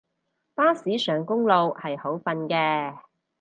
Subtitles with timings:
[0.55, 2.95] 巴士上公路係好瞓嘅